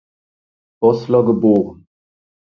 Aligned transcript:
Boßler 0.79 1.23
geboren. 1.25 1.85